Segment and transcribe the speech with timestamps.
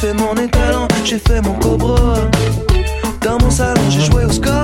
[0.00, 1.96] J'ai fait mon étalon, j'ai fait mon cobra.
[3.20, 4.57] Dans mon salon, j'ai joué au score.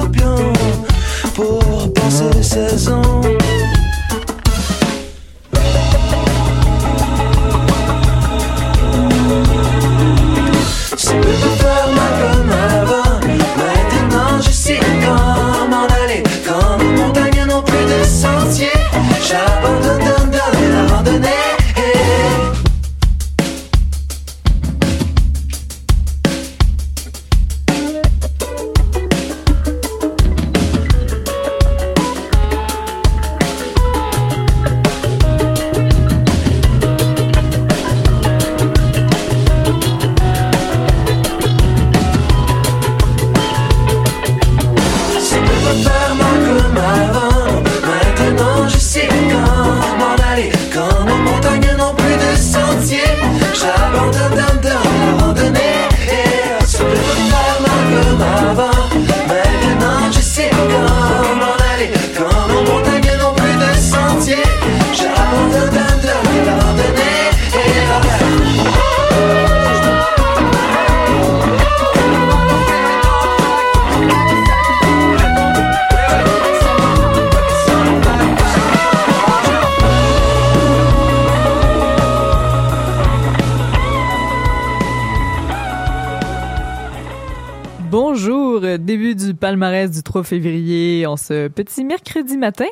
[91.25, 92.67] Ce petit mercredi matin.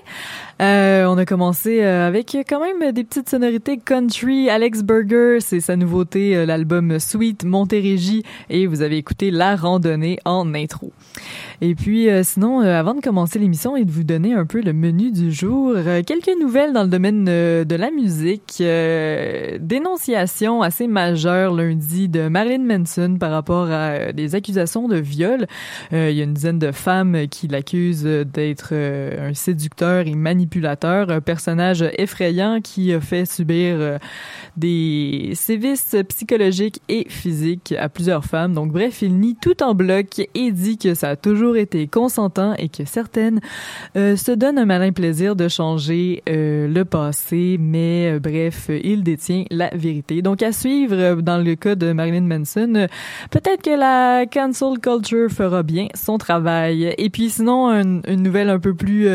[0.60, 4.50] Euh, on a commencé euh, avec quand même des petites sonorités country.
[4.50, 10.19] Alex Burger, c'est sa nouveauté, euh, l'album Sweet Montérégie, et vous avez écouté La Randonnée
[10.25, 10.93] en intro.
[11.64, 14.61] Et puis, euh, sinon, euh, avant de commencer l'émission et de vous donner un peu
[14.61, 18.61] le menu du jour, euh, quelques nouvelles dans le domaine de la musique.
[19.61, 25.47] dénonciation assez majeure lundi de Marilyn Manson par rapport à des accusations de viol.
[25.93, 31.20] il y a une dizaine de femmes qui l'accusent d'être un séducteur et manipulateur, un
[31.20, 33.99] personnage effrayant qui a fait subir
[34.56, 38.53] des sévices psychologiques et physiques à plusieurs femmes.
[38.53, 42.54] Donc bref, il nie tout en bloc et dit que ça a toujours été consentant
[42.58, 43.40] et que certaines
[43.96, 49.02] euh, se donnent un malin plaisir de changer euh, le passé, mais euh, bref, il
[49.02, 50.22] détient la vérité.
[50.22, 52.87] Donc à suivre dans le cas de Marilyn Manson,
[53.31, 56.94] peut-être que la cancel culture fera bien son travail.
[56.99, 59.08] Et puis sinon, une nouvelle un peu plus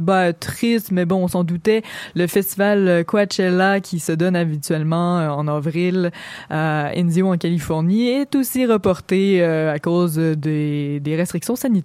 [0.00, 1.82] bah, triste, mais bon, on s'en doutait,
[2.14, 6.10] le festival Coachella qui se donne habituellement en avril
[6.50, 11.81] à Indio en Californie est aussi reporté à cause des, des restrictions sanitaires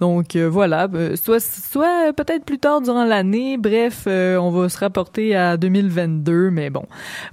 [0.00, 3.56] donc euh, voilà, euh, soit peut-être plus tard durant l'année.
[3.56, 6.84] Bref, euh, on va se rapporter à 2022, mais bon,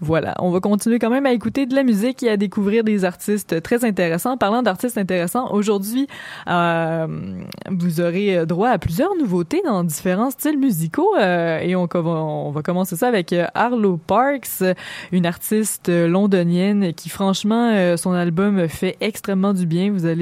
[0.01, 3.05] voilà, on va continuer quand même à écouter de la musique et à découvrir des
[3.05, 4.37] artistes très intéressants.
[4.37, 6.07] Parlant d'artistes intéressants, aujourd'hui,
[6.47, 12.95] vous aurez droit à plusieurs nouveautés dans différents styles musicaux et on, on va commencer
[12.95, 14.63] ça avec Arlo Parks,
[15.11, 19.91] une artiste londonienne qui franchement son album fait extrêmement du bien.
[19.91, 20.19] Vous allez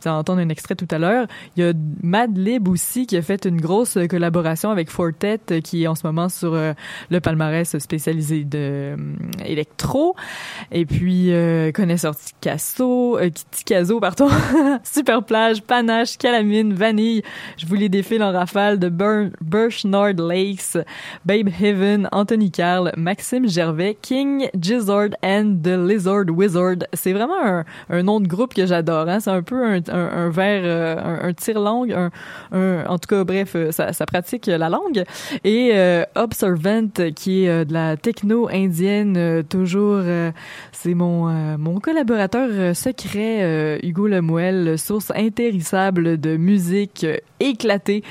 [0.00, 1.01] vous allez entendre un extrait tout à l'heure
[1.56, 1.72] il y a
[2.02, 6.28] Madlib aussi qui a fait une grosse collaboration avec Fortet qui est en ce moment
[6.28, 6.72] sur euh,
[7.10, 8.58] le palmarès spécialisé de
[8.92, 8.96] euh,
[9.44, 10.14] électro.
[10.70, 13.30] Et puis euh, connaisseur Ticasso, euh,
[14.82, 17.22] Super Plage, Panache, Calamine, Vanille.
[17.56, 20.78] Je vous les défile en rafale de Birchnard Lakes,
[21.24, 26.86] Babe Heaven, Anthony Carl, Maxime Gervais, King, Gizzard and the Lizard Wizard.
[26.92, 29.08] C'est vraiment un, nom de groupe que j'adore.
[29.08, 29.20] Hein?
[29.20, 31.32] C'est un peu un, un, un verre un, un
[31.92, 32.10] un,
[32.52, 35.04] un, en tout cas, bref, euh, ça, pratique la langue.
[35.44, 40.02] Et euh, Observant, qui est euh, de la techno indienne, toujours,
[40.72, 41.26] c'est mon,
[41.58, 47.06] mon collaborateur secret, Hugo Lemuel, source intérissable de musique
[47.40, 48.02] éclatée,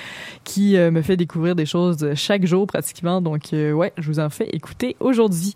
[0.44, 3.22] qui me fait découvrir des choses chaque jour pratiquement.
[3.22, 5.56] Donc, ouais, je vous en fais écouter aujourd'hui.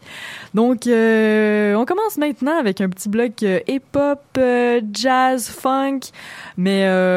[0.54, 4.40] Donc, on commence maintenant avec un petit bloc hip-hop,
[4.94, 6.00] jazz, funk,
[6.58, 7.15] mais euh,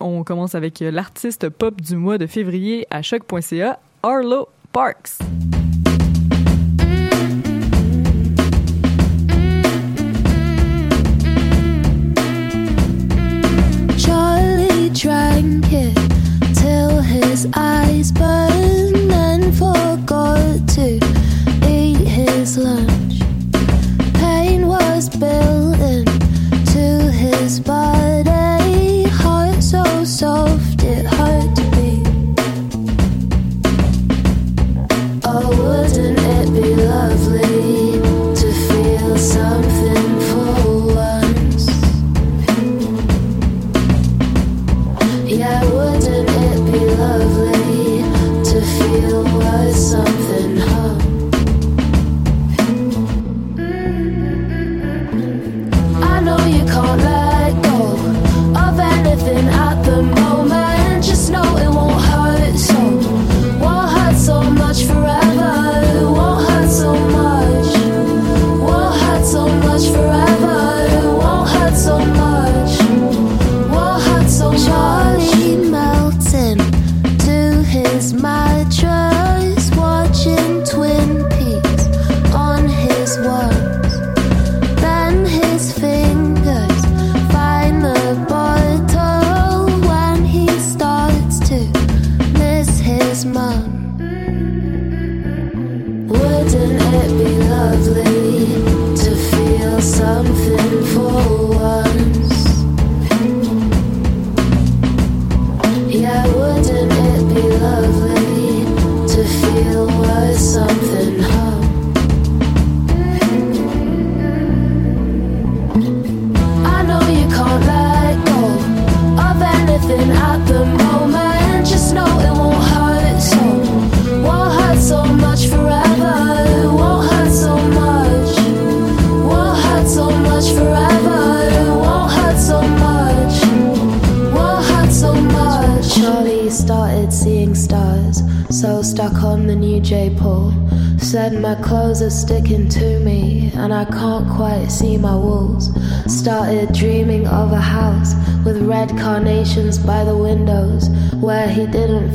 [0.00, 5.18] on commence avec l'artiste pop du mois de février à choc.ca, Arlo Parks.
[13.98, 15.94] Charlie drank it
[16.54, 20.98] till his eyes burned and forgot to
[21.68, 23.20] eat his lunch.
[24.14, 27.97] Pain was built into his body.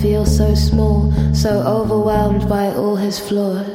[0.03, 3.72] Feel so small, so overwhelmed by all his flaws.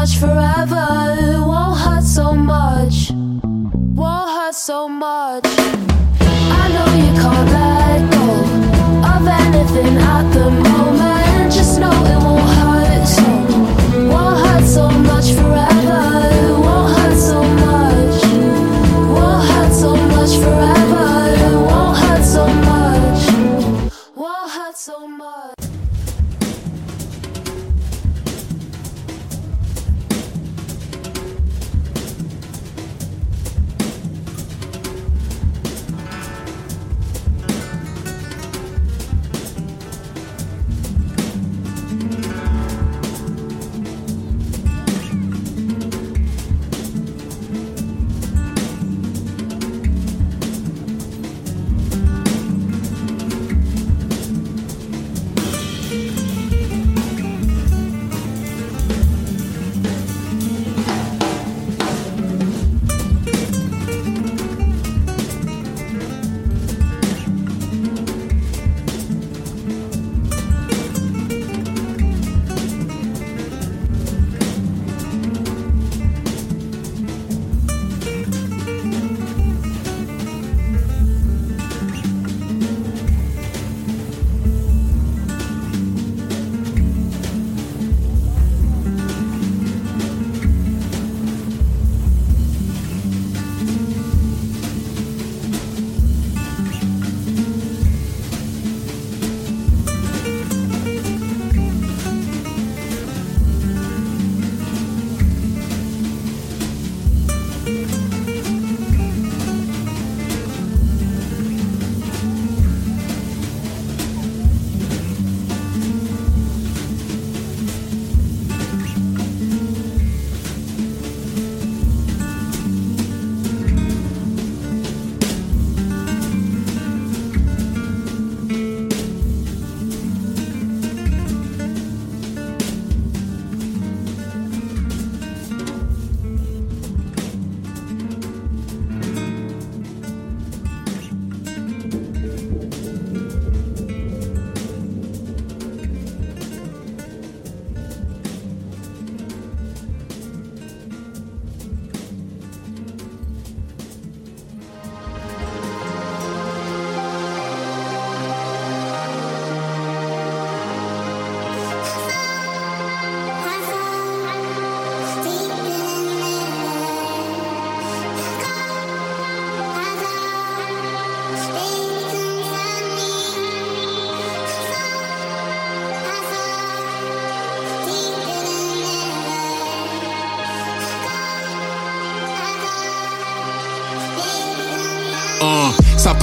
[0.00, 0.86] Much forever.
[1.50, 3.10] Won't hurt so much.
[4.00, 5.44] Won't hurt so much.
[6.60, 8.26] I know you can't let go
[9.12, 10.39] of anything at the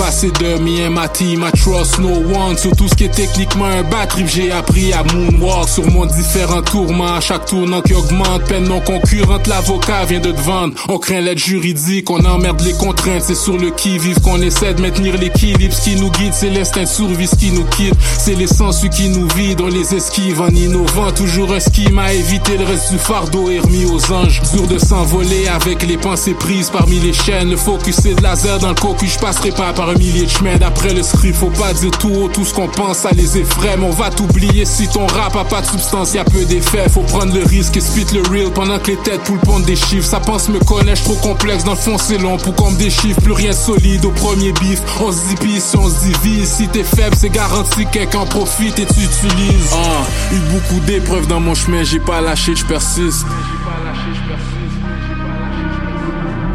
[0.08, 2.58] de me and my team, I trust no one.
[2.58, 6.06] Sur tout ce qui est techniquement un bad trip J'ai appris à moonwalk sur mon
[6.06, 7.16] différent tourment.
[7.16, 11.20] À chaque tournant qui augmente, peine non concurrente L'avocat vient de te vendre, on craint
[11.20, 15.74] l'aide juridique On emmerde les contraintes, c'est sur le qui-vive Qu'on essaie de maintenir l'équilibre.
[15.74, 18.86] Ce qui nous guide, c'est l'instinct de survie Ce qui nous quitte, c'est les sens
[18.90, 21.12] qui nous vide On les esquive en innovant.
[21.12, 24.42] Toujours un scheme à éviter Le reste du fardeau est remis aux anges.
[24.54, 28.60] Dur de s'envoler avec les pensées prises Parmi les chaînes, le focus c'est de laser
[28.60, 31.50] dans le cocu Je passerai pas par un millier de chemins D'après le script, faut
[31.50, 34.66] pas dire tout haut Tout ce qu'on pense, ça les effraie Mais on va t'oublier
[34.66, 36.14] si ton rap a pas de substance.
[36.14, 39.22] Y'a peu d'effet, faut prendre le risque Et spit le real pendant que les têtes
[39.22, 40.08] poulent des chiffres.
[40.08, 42.38] Ça pense me connaître, trop complexe Dans le fond c'est long.
[42.38, 44.82] Pour qu'on me déchiffre Plus rien de solide au premier bif.
[45.02, 46.50] On se divise, si on se divise.
[46.50, 49.72] Si t'es faible, c'est garanti quelqu'un profite et tu utilises.
[49.74, 53.26] Ah, Eu beaucoup d'épreuves dans mon chemin J'ai pas lâché, je persiste.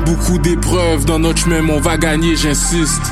[0.04, 3.02] Beaucoup d'épreuves dans notre chemin, on va gagner, j'insiste.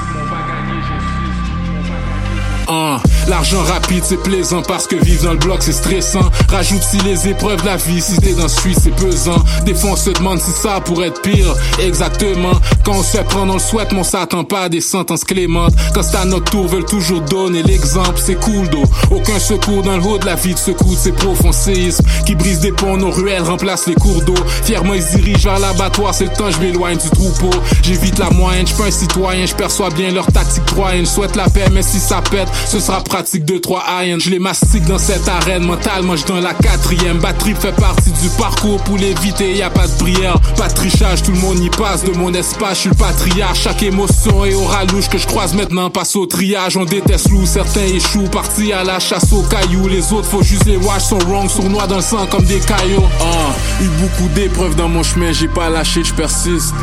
[2.70, 6.30] Uh, L'argent rapide c'est plaisant parce que vivre dans le bloc c'est stressant.
[6.48, 9.42] Rajoute si les épreuves de la vie, si t'es dans suite c'est pesant.
[9.64, 11.54] Des fois on se demande si ça pourrait être pire.
[11.80, 12.52] Exactement.
[12.84, 15.74] Quand on se prendre on le souhaite, mais on s'attend pas à des sentences clémentes.
[15.94, 18.84] Quand c'est à notre tour, veulent toujours donner l'exemple, c'est cool d'eau.
[19.10, 22.60] Aucun secours dans le haut de la vie de secours, c'est profond séisme qui brise
[22.60, 24.34] des ponts, nos ruelles remplacent les cours d'eau.
[24.64, 27.50] Fièrement ils se dirigent vers l'abattoir, c'est le temps, je m'éloigne du troupeau.
[27.82, 31.06] J'évite la moyenne, je un citoyen, je perçois bien leur tactique troyenne.
[31.06, 34.20] Souhaite la paix, mais si ça pète, ce sera pratique de 3 hayennes.
[34.20, 37.18] Je les mastique dans cette arène mentalement, je dans la quatrième.
[37.18, 41.22] Batterie fait partie du parcours pour l'éviter, y a pas de prière, pas de trichage,
[41.22, 43.60] tout le monde y passe de mon espace, je suis le patriarche.
[43.62, 46.76] Chaque émotion est au ralouche que je croise maintenant passe au triage.
[46.76, 49.88] On déteste loup, certains échouent, partis à la chasse aux cailloux.
[49.88, 53.04] Les autres, faut juste les watch, sont wrong, sournois dans le sang comme des cailloux.
[53.20, 56.74] Ah, eu beaucoup d'épreuves dans mon chemin, j'ai pas lâché, je persiste.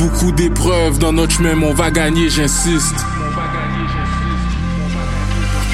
[0.00, 3.04] Beaucoup d'épreuves dans notre chemin, on va gagner, j'insiste.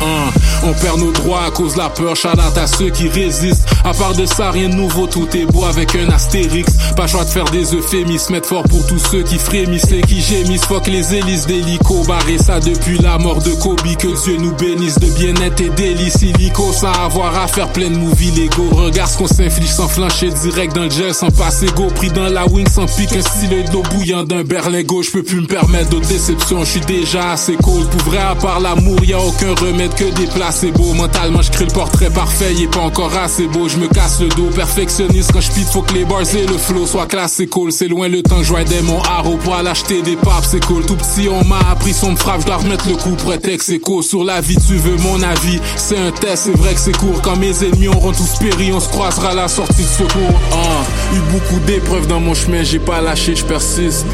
[0.01, 3.67] On perd nos droits à cause de la peur, chalate à ceux qui résistent.
[3.85, 6.73] À part de ça, rien de nouveau, tout est beau avec un astérix.
[6.97, 10.21] Pas choix de faire des euphémismes, mettre fort pour tous ceux qui frémissent et qui
[10.21, 10.65] gémissent.
[10.65, 13.77] Fuck les hélices d'hélico, barré ça depuis la mort de Kobe.
[13.99, 17.97] Que Dieu nous bénisse de bien-être et délices illico sans avoir à faire plein de
[17.97, 18.71] movies légaux.
[18.73, 21.87] Regarde ce qu'on s'inflige sans flancher direct dans le gel, sans passer go.
[21.95, 25.03] Pris dans la wing sans pique, un stylet de l'eau bouillant d'un berlingot.
[25.03, 27.89] Je peux plus me permettre d'autres déceptions, je suis déjà assez cold.
[27.89, 30.93] Pour vrai, à part l'amour, y a aucun remède que des c'est beau.
[30.95, 33.69] Mentalement, je crée le portrait parfait, il est pas encore assez beau.
[33.69, 36.59] Je me casse le dos, perfectionniste quand je pite, faut que les bars et le
[36.59, 37.73] flow soient classés cool.
[37.73, 40.65] C'est loin le temps que je des mon haro pour aller acheter des papes, c'est
[40.65, 40.85] cool.
[40.85, 44.25] Tout petit, on m'a appris son frappe, je dois remettre le coup, prétexte écho sur
[44.25, 44.57] la vie.
[44.67, 45.61] Tu veux mon avis?
[45.77, 47.21] C'est un test, c'est vrai que c'est court.
[47.23, 50.41] Quand mes ennemis auront tous péri, on se croisera à la sortie de secours.
[50.53, 54.07] Ah, eu beaucoup d'épreuves dans mon chemin, j'ai pas lâché, je persiste.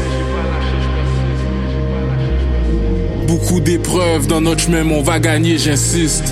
[3.33, 6.31] Beaucoup d'épreuves dans notre chemin, on va gagner, j'insiste.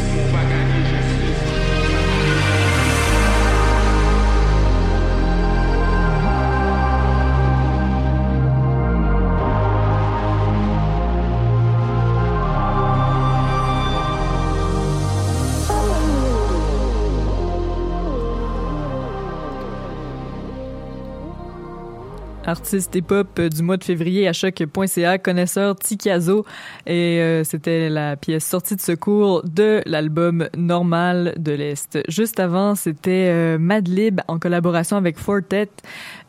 [22.51, 26.45] Artiste hip-hop euh, du mois de février à choc.ca, connaisseur Tikazo.
[26.85, 31.99] Et euh, c'était la pièce sortie de secours de l'album Normal de l'Est.
[32.09, 35.69] Juste avant, c'était euh, Madlib en collaboration avec Fortet.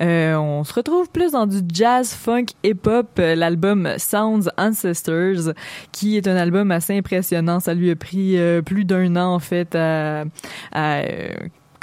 [0.00, 5.52] on se retrouve plus dans du jazz, funk, hip-hop, l'album Sounds Ancestors,
[5.90, 7.58] qui est un album assez impressionnant.
[7.58, 10.24] Ça lui a pris plus d'un an, en fait, à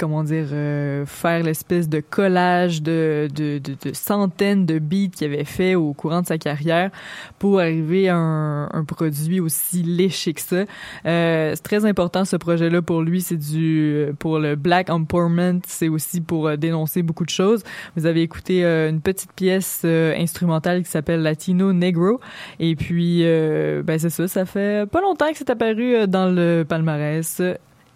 [0.00, 5.44] comment dire, euh, faire l'espèce de collage de, de, de, centaines de beats qu'il avait
[5.44, 6.90] fait au courant de sa carrière
[7.38, 10.64] pour arriver à un, un produit aussi léché que ça.
[11.06, 13.20] Euh, c'est très important ce projet-là pour lui.
[13.20, 15.60] C'est du pour le Black Empowerment.
[15.66, 17.62] C'est aussi pour euh, dénoncer beaucoup de choses.
[17.96, 22.20] Vous avez écouté euh, une petite pièce instrumentale qui s'appelle Latino Negro.
[22.58, 24.28] Et puis, ben c'est ça.
[24.28, 27.42] Ça fait pas longtemps que c'est apparu dans le palmarès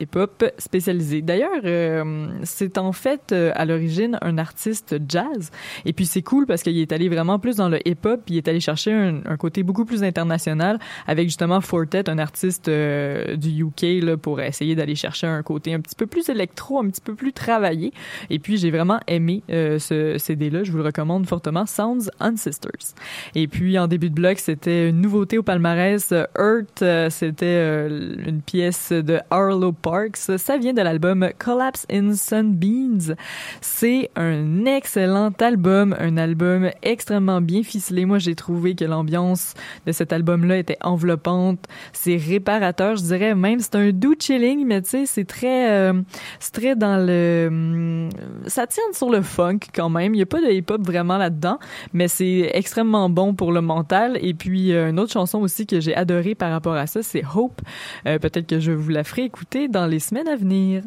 [0.00, 1.22] hip-hop spécialisé.
[1.22, 5.50] D'ailleurs, euh, c'est en fait euh, à l'origine un artiste jazz.
[5.85, 8.48] Et puis c'est cool parce qu'il est allé vraiment plus dans le hip-hop, il est
[8.48, 13.64] allé chercher un, un, côté beaucoup plus international avec justement Fortet, un artiste euh, du
[13.64, 17.00] UK là, pour essayer d'aller chercher un côté un petit peu plus électro, un petit
[17.00, 17.92] peu plus travaillé.
[18.30, 22.94] Et puis j'ai vraiment aimé ce CD-là, je vous le recommande fortement, Sounds Ancestors.
[23.35, 28.92] Et puis en début de bloc, c'était une nouveauté au palmarès, Earth, c'était une pièce
[28.92, 30.38] de Arlo Parks.
[30.38, 33.14] Ça vient de l'album Collapse in Sunbeams.
[33.61, 38.07] C'est un excellent album, un album extrêmement bien ficelé.
[38.07, 39.53] Moi, j'ai trouvé que l'ambiance
[39.87, 41.66] de cet album-là était enveloppante.
[41.92, 43.61] C'est réparateur, je dirais même.
[43.61, 45.92] C'est un doux chilling, mais tu sais, c'est très, euh,
[46.40, 48.09] c'est très dans le, hum,
[48.47, 50.14] ça tient sur le funk quand même.
[50.14, 51.59] Il y a pas de hip-hop vraiment là-dedans,
[51.92, 54.18] mais c'est extrêmement bon pour le mental.
[54.23, 57.23] Et puis, euh, une autre chanson aussi que j'ai adorée par rapport à ça, c'est
[57.35, 57.61] Hope.
[58.07, 60.82] Euh, peut-être que je vous la ferai écouter dans les semaines à venir.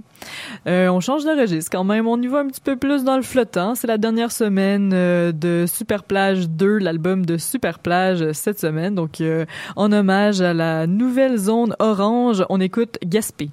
[0.66, 2.08] Euh, on change de registre quand même.
[2.08, 3.76] On y va un petit peu plus dans le flottant.
[3.76, 8.96] C'est la dernière semaine euh, de Super Plage 2, l'album de Super Plage cette semaine.
[8.96, 9.46] Donc, euh,
[9.76, 13.50] en hommage à la nouvelle zone orange, on écoute Gaspé.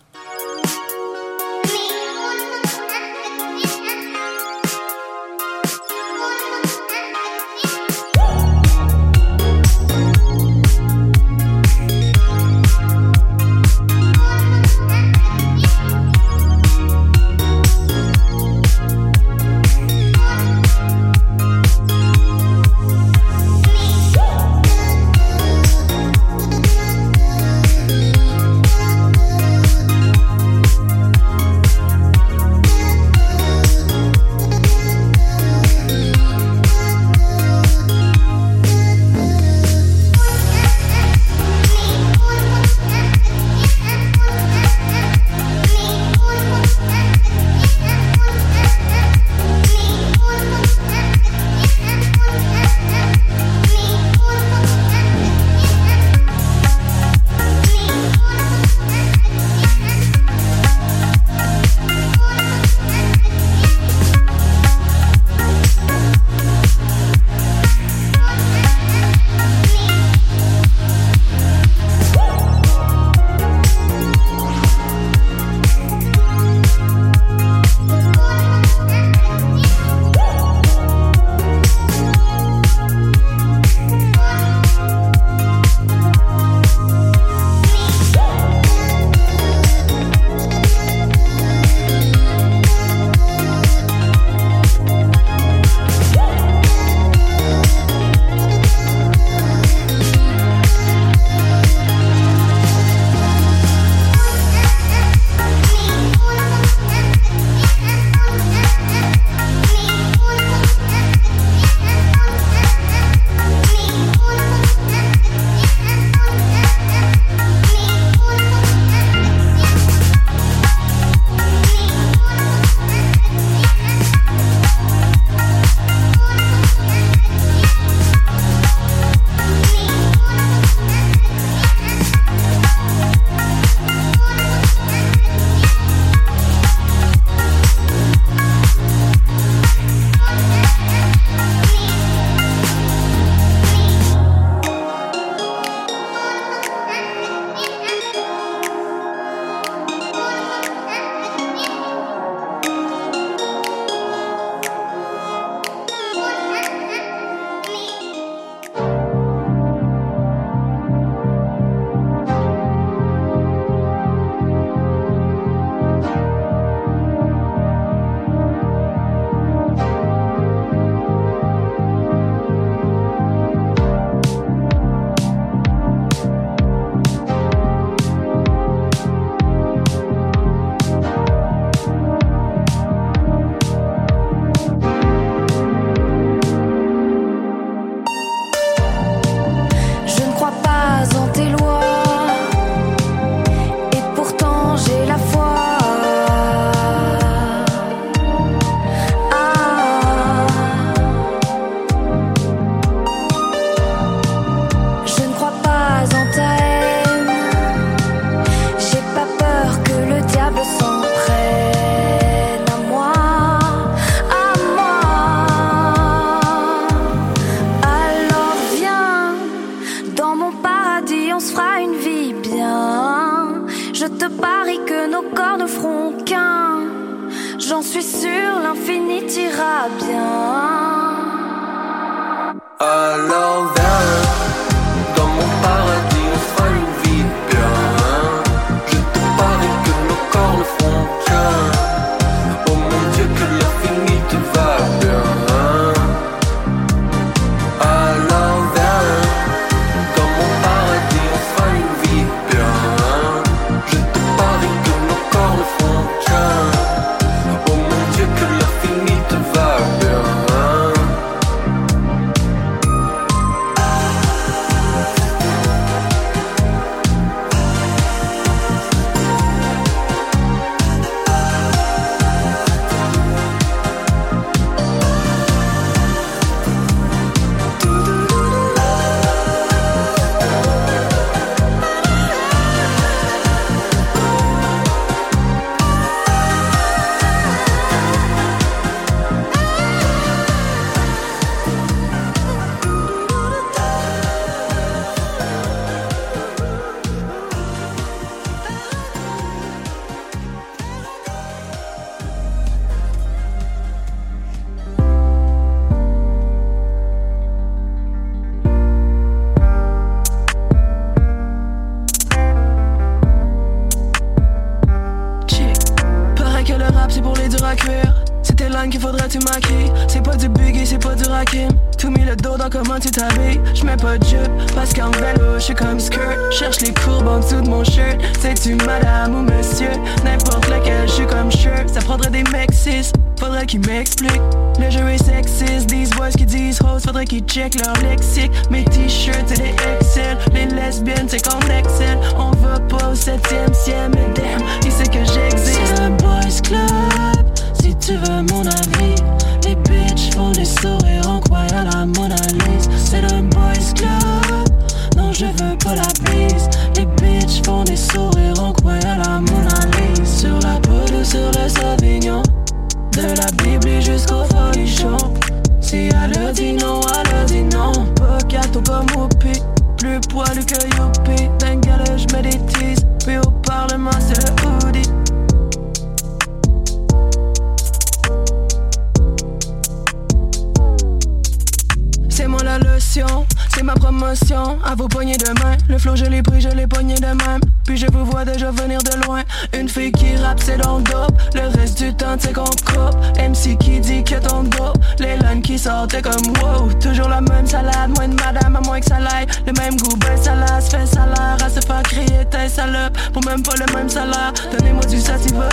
[384.34, 384.78] Promotion.
[384.84, 387.60] À vos poignées de main, le flow je l'ai pris, je l'ai pogné de même.
[387.86, 389.42] Puis je vous vois déjà venir de loin.
[389.78, 391.38] Une fille qui rappe, c'est le dope.
[391.54, 393.16] Le reste du temps, c'est qu'on coupe.
[393.38, 394.92] MC qui dit que ton dos.
[395.18, 396.92] Les lines qui sortent, t'es comme wow.
[397.00, 399.46] Toujours la même salade, moins de madame, à moins que ça l'aille.
[399.66, 401.56] Le même goût, ben salade, se fait salaire.
[401.64, 403.16] À se faire crier, t'es salope.
[403.32, 404.52] Pour même pas le même salaire.
[404.72, 405.68] Donnez-moi du sativa.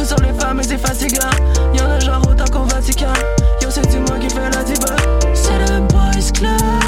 [0.00, 1.30] Ou sur les femmes, c'est fatigant.
[1.74, 3.12] Y'en a genre autant qu'au Vatican.
[3.62, 4.96] Yo, c'est du moi qui fait la diva.
[5.34, 6.81] C'est le boys club.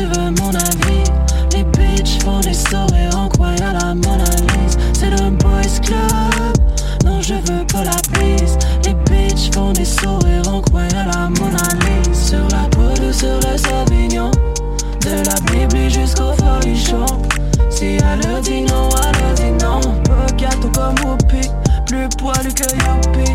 [0.00, 1.04] Tu veux mon avis,
[1.52, 4.24] les bitches font des sourires en croyant la Mona.
[4.94, 6.56] C'est le boys club.
[7.04, 8.56] Non, je veux pas la bise.
[8.86, 11.58] Les bitches font des sourires en croyant la Mona.
[12.14, 14.30] Sur la peau ou sur le Sauvignon.
[15.02, 17.04] De la Bible jusqu'au folichon.
[17.68, 19.80] Si elle leur dit non, elle leur dit non.
[20.04, 21.59] Pas gâteau comme Whoopi.
[21.90, 23.32] Plus poilu que Youpi.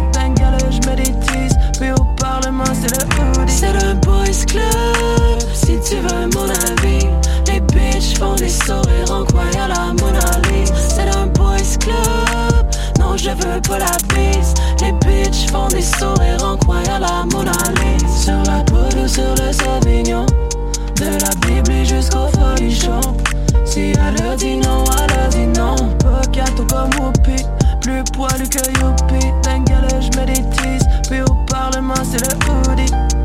[0.71, 1.57] J'mets des teases.
[1.77, 3.51] Puis au Parlement, c'est le hoodie.
[3.51, 5.39] C'est le boys club.
[5.53, 7.05] Si tu veux mon avis.
[7.47, 10.21] Les bitches font des sourires en croyant la Mona.
[10.87, 12.65] C'est un boys club.
[12.97, 14.53] Non, je veux pas la bise.
[14.79, 17.51] Les bitches font des sourires en croyant la Mona.
[18.17, 20.25] Sur la peau ou sur le Sauvignon.
[20.95, 23.01] De la Bible jusqu'au folichon.
[23.65, 25.75] Si elle leur dit non, elle leur dit non.
[25.99, 27.43] Pas gâteau comme Whoopi.
[27.85, 29.27] Plus poilu que Youpi.
[29.43, 30.87] D'un gala, j'mets des teases.
[31.07, 33.24] Puis au Parlement, c'est le hoodie.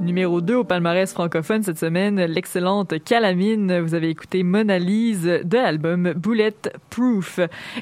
[0.00, 3.78] Numéro 2 au palmarès francophone cette semaine, l'excellente Calamine.
[3.78, 6.54] Vous avez écouté Mona Lise de l'album Bullet
[6.90, 7.38] Proof.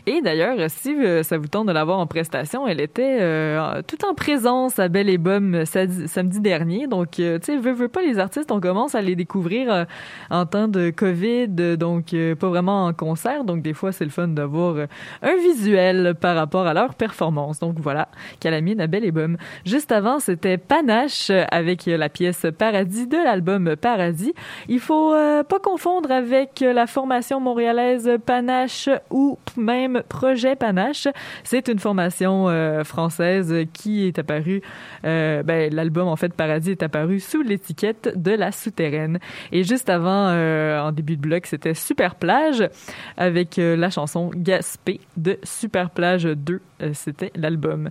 [0.06, 4.04] Et d'ailleurs, si euh, ça vous tente de l'avoir en prestation, elle était euh, tout
[4.04, 6.86] en présence à Belle et Bomme samedi, dernier.
[6.86, 9.86] Donc, euh, tu sais, veux, veux pas les artistes, on commence à les découvrir
[10.30, 13.44] en temps de COVID, donc pas vraiment en concert.
[13.44, 14.86] Donc, des fois, c'est le fun d'avoir
[15.22, 17.58] un visuel par rapport à leur performance.
[17.58, 19.38] Donc, voilà, Calamine à Belle et Bomme.
[19.64, 24.34] Juste avant, c'était Panache avec la pièce Paradis de l'album Paradis.
[24.68, 31.06] Il faut euh, pas confondre avec la formation montréalaise Panache ou même Projet Panache.
[31.44, 34.62] C'est une formation euh, française qui est apparue,
[35.04, 39.20] euh, ben, l'album en fait Paradis est apparu sous l'étiquette de la souterraine.
[39.52, 42.68] Et juste avant, en début de bloc, c'était Super Plage
[43.16, 46.60] avec la chanson Gaspé de Super Plage 2.
[46.94, 47.90] c'était l'album.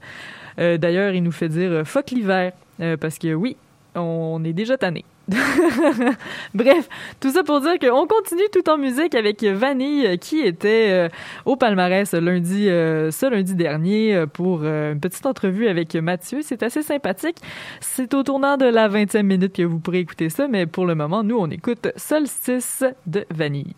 [0.58, 2.52] D'ailleurs, il nous fait dire fuck l'hiver
[3.00, 3.56] parce que oui,
[3.96, 5.06] on est déjà tanné.
[6.54, 11.10] Bref, tout ça pour dire qu'on continue tout en musique avec Vanille qui était euh,
[11.46, 16.40] au palmarès lundi, euh, ce lundi dernier euh, pour une petite entrevue avec Mathieu.
[16.42, 17.38] C'est assez sympathique.
[17.80, 20.96] C'est au tournant de la 20e minute que vous pourrez écouter ça, mais pour le
[20.96, 23.76] moment, nous, on écoute Solstice de Vanille.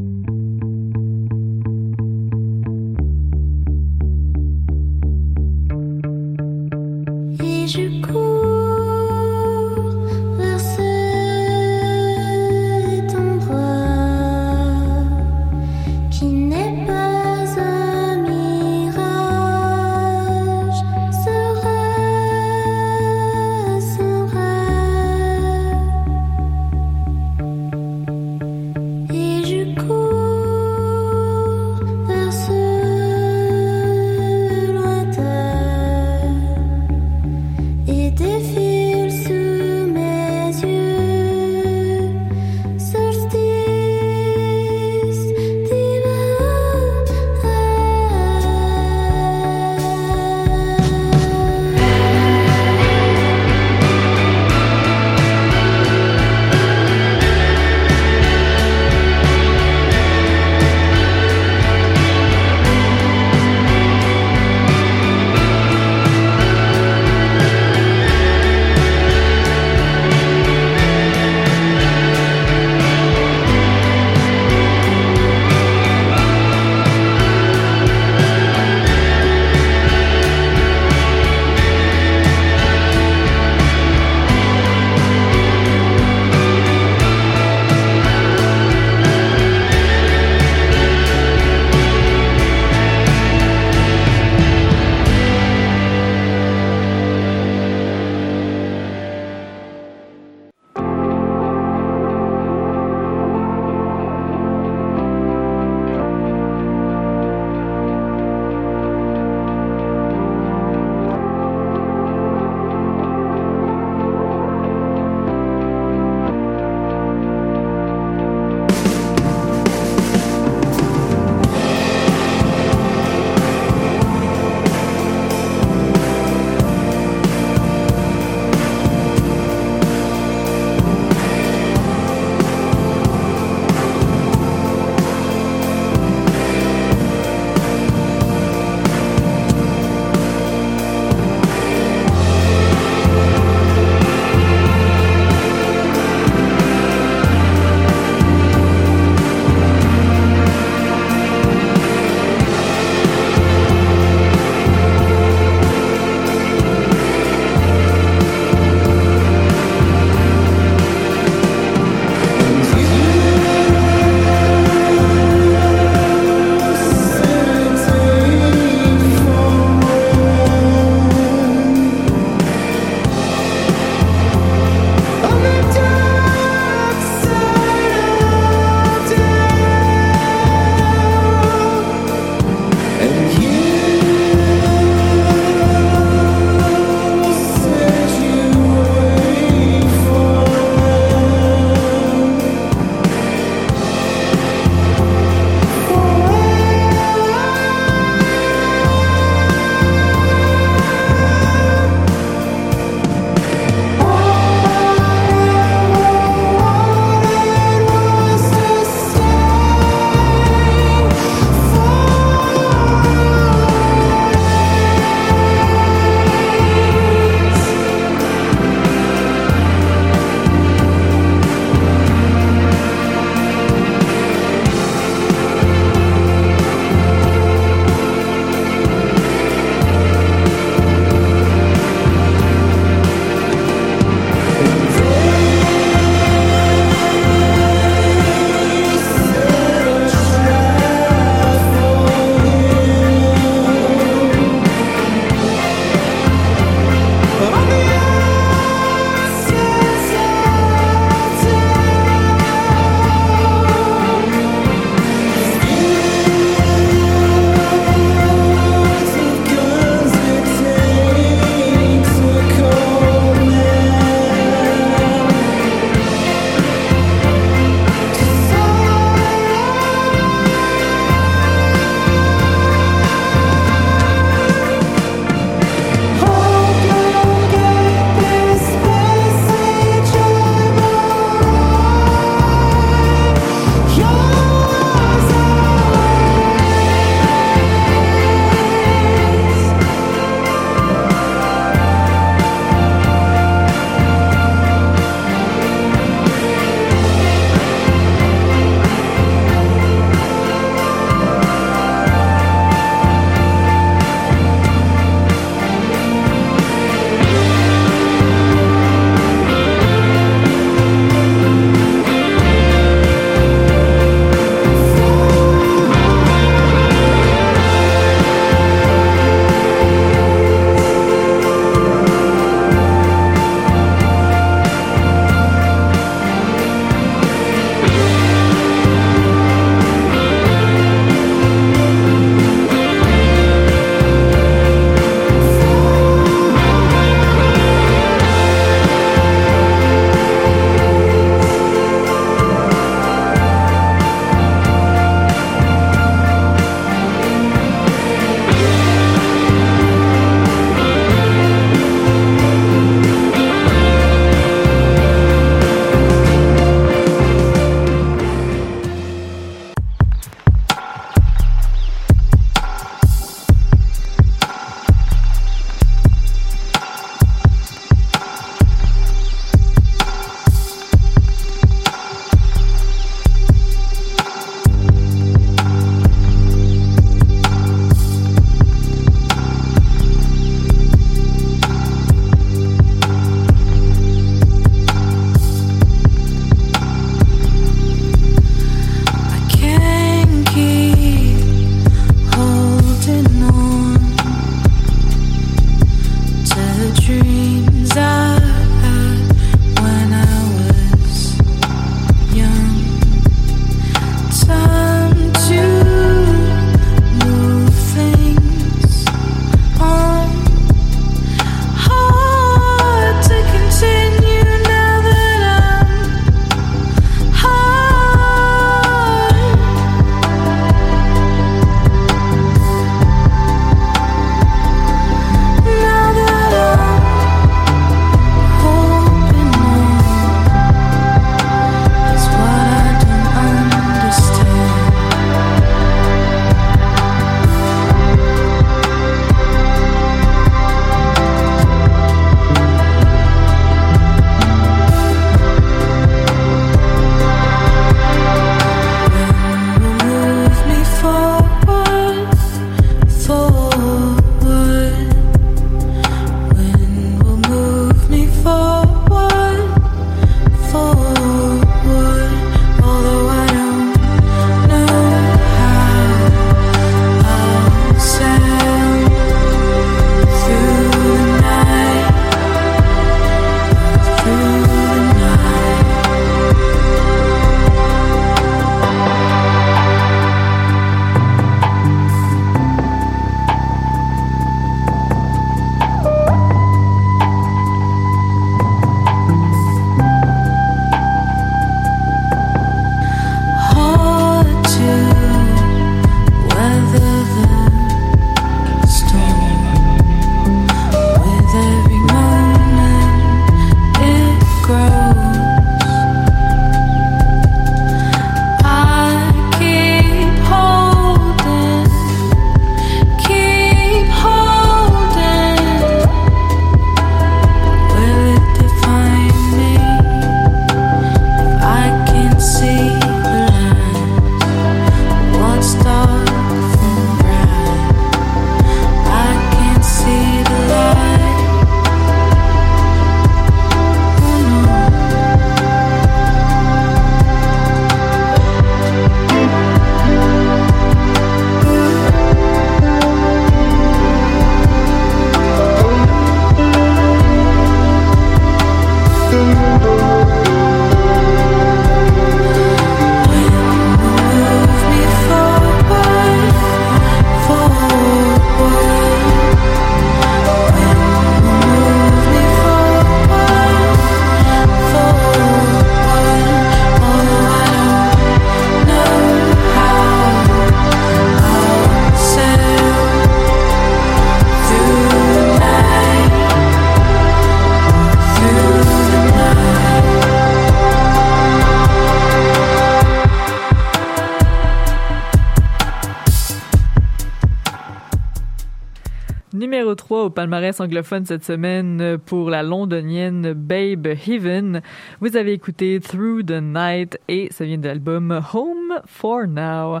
[590.78, 594.80] Anglophone cette semaine pour la londonienne Babe Heaven.
[595.20, 600.00] Vous avez écouté Through the Night et ça vient de l'album Home for Now.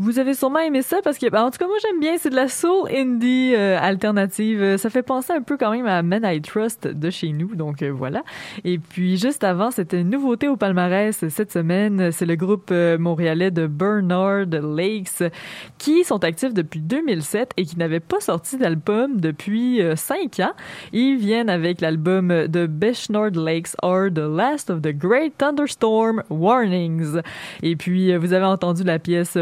[0.00, 2.16] Vous avez sûrement aimé ça parce que, ben, en tout cas, moi j'aime bien.
[2.16, 4.78] C'est de la soul indie euh, alternative.
[4.78, 7.54] Ça fait penser un peu quand même à Men I Trust de chez nous.
[7.54, 8.22] Donc euh, voilà.
[8.64, 12.12] Et puis juste avant, c'était une nouveauté au palmarès cette semaine.
[12.12, 15.22] C'est le groupe euh, montréalais de Bernard Lakes
[15.76, 20.54] qui sont actifs depuis 2007 et qui n'avaient pas sorti d'album depuis 5 ans.
[20.94, 27.20] Ils viennent avec l'album de Beshnard Lakes are the last of the great thunderstorm warnings.
[27.62, 29.36] Et puis vous avez entendu la pièce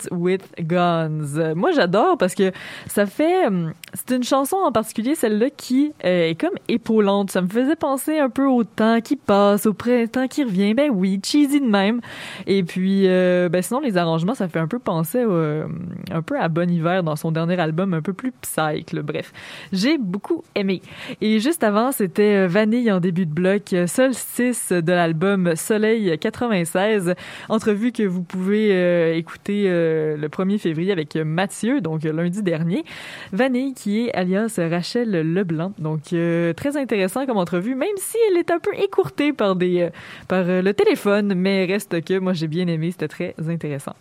[0.00, 1.54] First with Guns.
[1.54, 2.52] Moi, j'adore parce que
[2.86, 3.46] ça fait...
[3.46, 7.30] Hum, c'est une chanson en particulier, celle-là, qui euh, est comme épaulante.
[7.30, 10.74] Ça me faisait penser un peu au temps qui passe, au printemps qui revient.
[10.74, 12.00] Ben oui, cheesy de même.
[12.46, 15.66] Et puis, euh, ben sinon, les arrangements, ça fait un peu penser euh,
[16.12, 18.94] un peu à Bon Hiver dans son dernier album, un peu plus psych.
[18.94, 19.32] Bref,
[19.72, 20.82] j'ai beaucoup aimé.
[21.20, 27.14] Et juste avant, c'était Vanille en début de bloc, solstice de l'album Soleil 96.
[27.48, 29.68] Entrevue que vous pouvez écouter
[30.16, 32.84] le 1er février avec Mathieu, donc lundi dernier.
[33.32, 35.72] Vanille qui est alias Rachel Leblanc.
[35.78, 39.82] Donc euh, très intéressant comme entrevue, même si elle est un peu écourtée par des
[39.82, 39.90] euh,
[40.28, 43.94] par euh, le téléphone, mais reste que moi j'ai bien aimé, c'était très intéressant.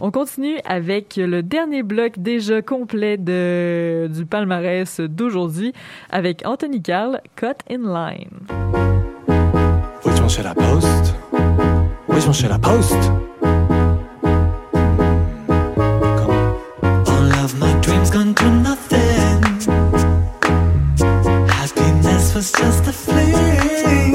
[0.00, 5.72] On continue avec le dernier bloc déjà complet de du palmarès d'aujourd'hui
[6.10, 8.30] avec Anthony Carl, Cut in Line.
[18.14, 19.64] One should I post?
[22.34, 24.12] was just a fling.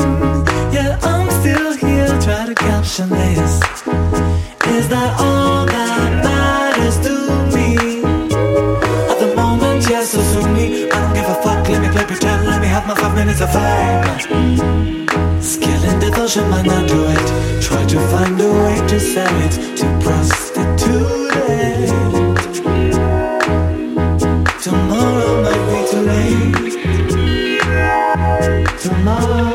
[0.73, 3.53] Yeah, I'm still here, try to caption this.
[4.75, 7.15] Is that all that matters to
[7.55, 7.69] me?
[9.11, 10.89] At the moment, yes, so sue me.
[10.91, 13.41] I don't give a fuck, let me play pretend, let me have my five minutes
[13.41, 14.03] of fame.
[15.41, 17.61] Skill and not do it.
[17.61, 21.18] Try to find a way to sell it, to prostitute
[28.79, 29.48] Tomorrow,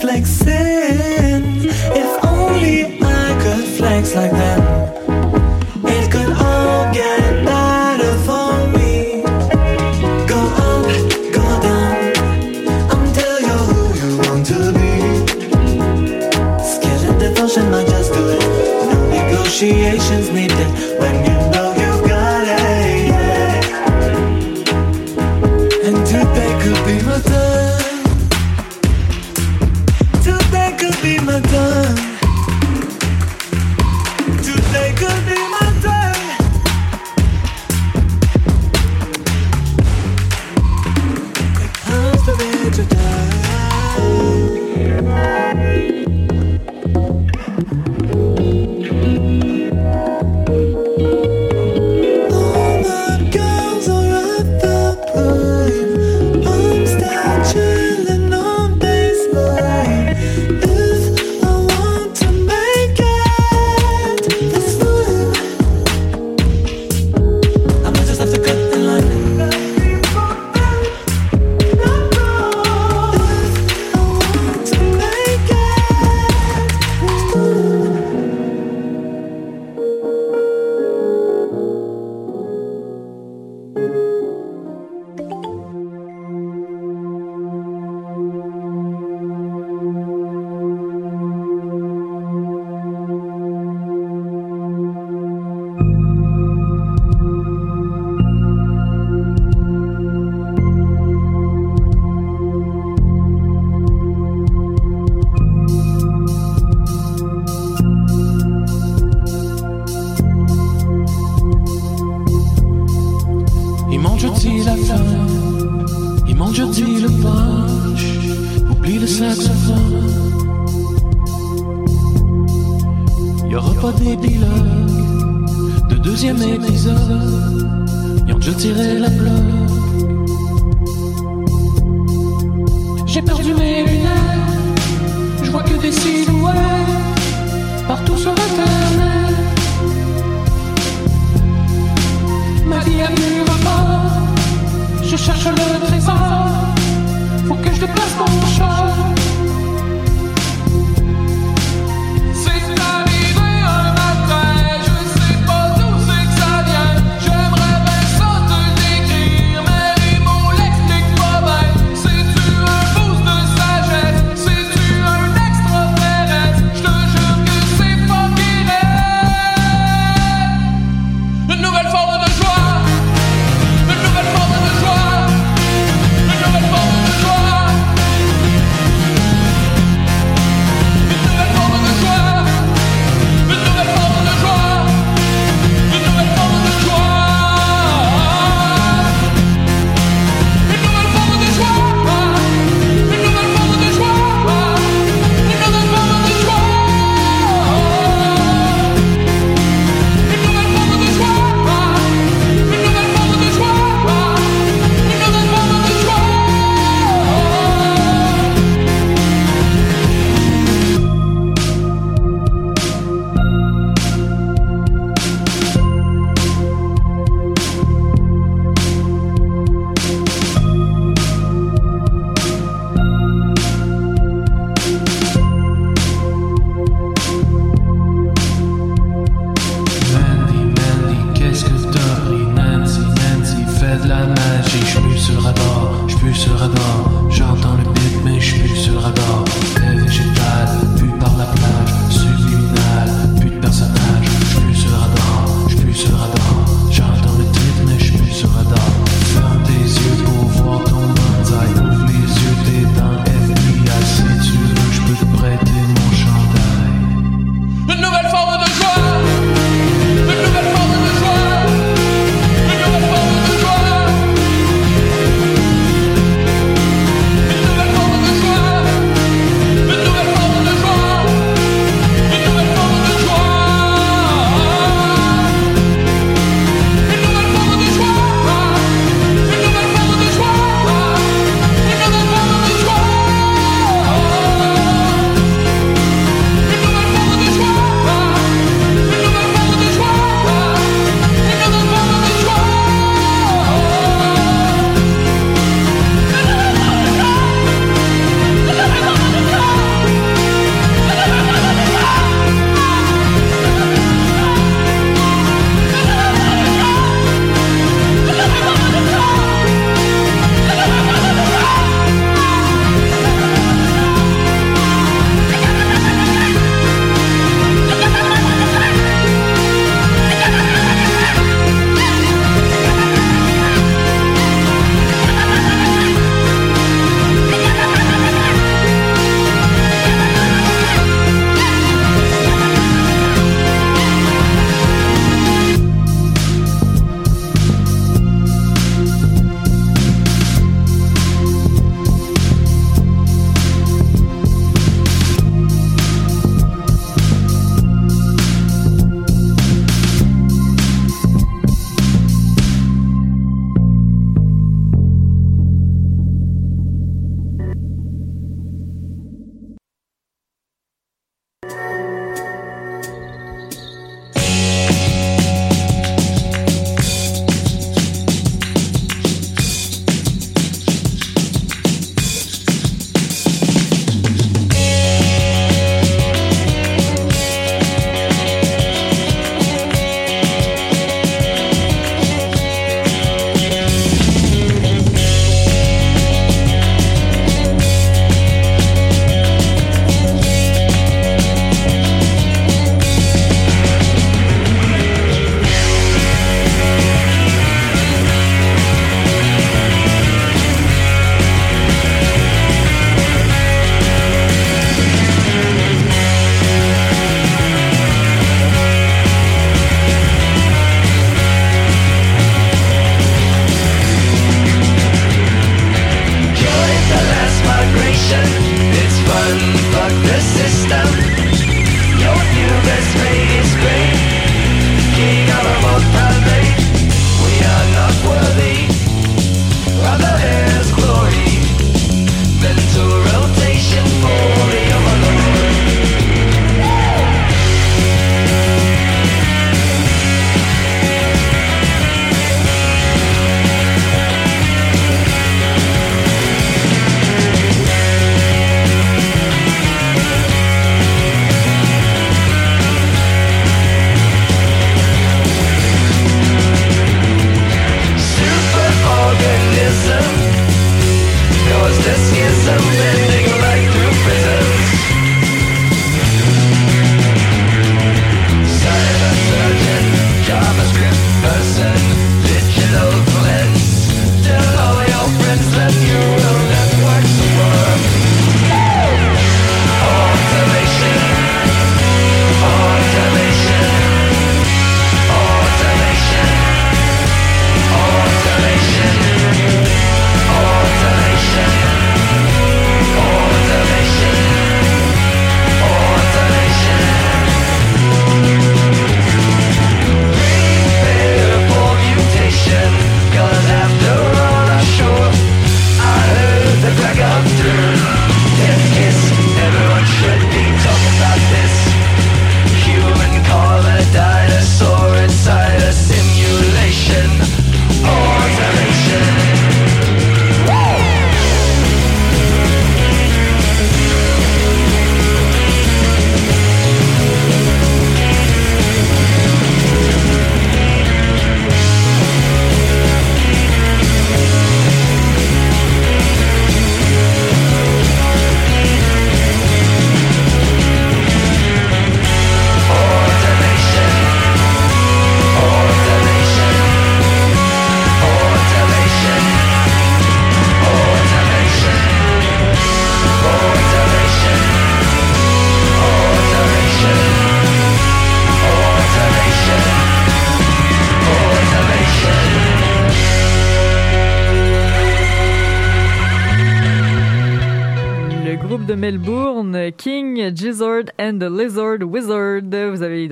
[0.00, 0.39] fuck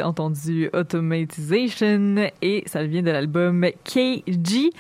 [0.09, 4.71] entendu Automatization et ça vient de l'album KG.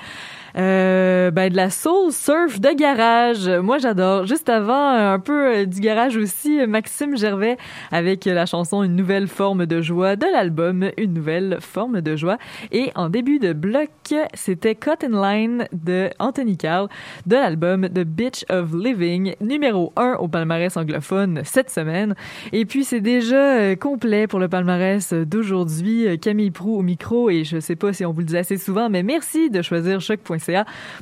[0.56, 3.48] Euh, ben de la soul surf de garage.
[3.48, 4.26] Moi j'adore.
[4.26, 7.56] Juste avant un peu euh, du garage aussi, Maxime Gervais
[7.90, 12.38] avec la chanson Une nouvelle forme de joie de l'album Une nouvelle forme de joie.
[12.72, 13.90] Et en début de bloc,
[14.34, 16.88] c'était Cut in Line de Anthony Carl
[17.26, 22.14] de l'album The Bitch of Living, numéro 1 au palmarès anglophone cette semaine.
[22.52, 26.06] Et puis c'est déjà euh, complet pour le palmarès d'aujourd'hui.
[26.06, 28.56] Euh, Camille Prou au micro et je sais pas si on vous le dit assez
[28.56, 30.00] souvent, mais merci de choisir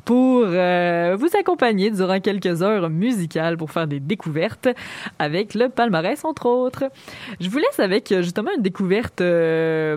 [0.05, 4.69] pour euh, vous accompagner durant quelques heures musicales pour faire des découvertes
[5.19, 6.85] avec le palmarès entre autres.
[7.41, 9.97] Je vous laisse avec euh, justement une découverte euh,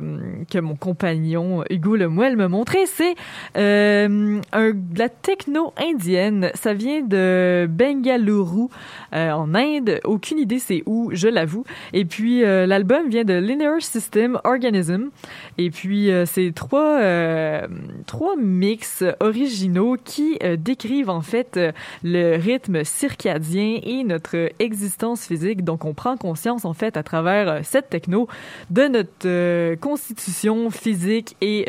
[0.52, 2.86] que mon compagnon Hugo Lemuel me montrait.
[2.86, 3.16] C'est
[3.58, 6.52] euh, de la techno indienne.
[6.54, 8.68] Ça vient de Bengaluru
[9.14, 10.00] euh, en Inde.
[10.04, 11.64] Aucune idée c'est où, je l'avoue.
[11.94, 15.10] Et puis euh, l'album vient de Linear System Organism.
[15.58, 17.68] Et puis euh, c'est trois euh,
[18.06, 21.72] trois mix originaux qui euh, décrivent en fait euh,
[22.04, 25.64] le rythme circadien et notre existence physique.
[25.64, 28.28] Donc on prend conscience en fait à travers euh, cette techno
[28.70, 31.66] de notre constitution physique et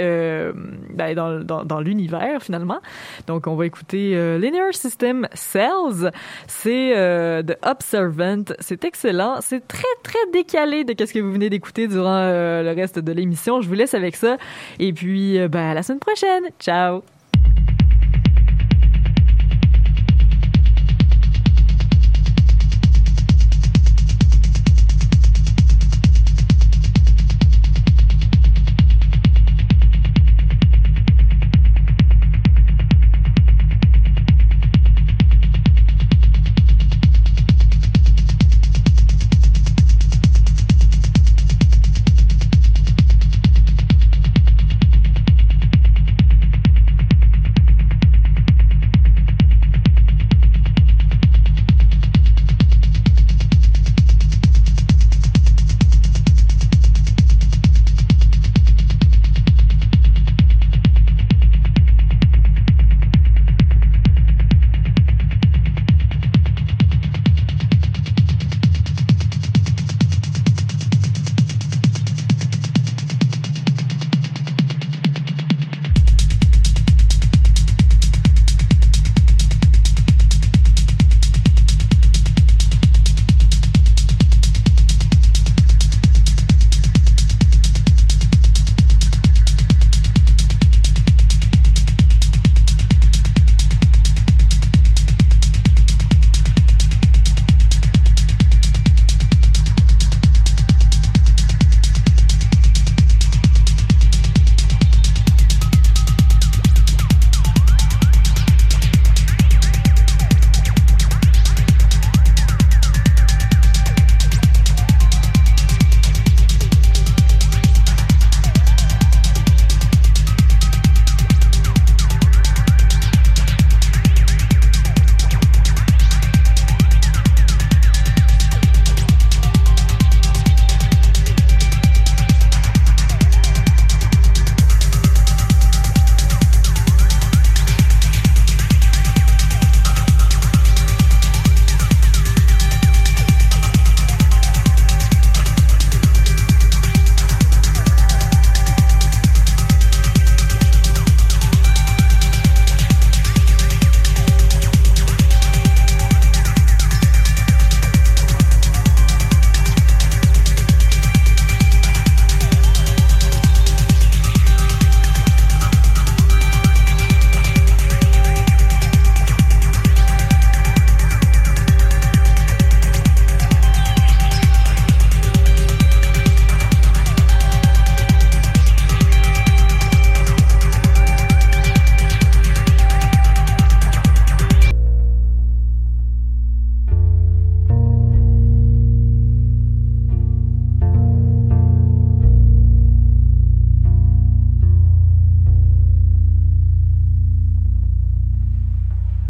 [0.95, 2.79] ben, dans, l'univers finalement.
[3.27, 6.11] Donc on va écouter Linear System Cells.
[6.47, 6.95] C'est
[7.43, 8.45] de Observant.
[8.61, 9.39] C'est excellent.
[9.41, 13.61] C'est très très décalé de ce que vous venez d'écouter durant le reste de l'émission.
[13.61, 14.37] Je vous laisse avec ça.
[14.79, 16.45] Et puis ben, à la semaine prochaine.
[16.59, 17.03] Ciao.